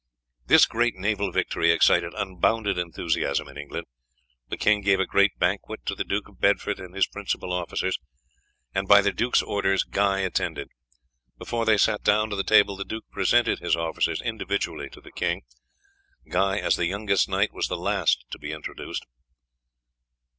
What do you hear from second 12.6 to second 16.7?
the duke presented his officers individually to the king. Guy,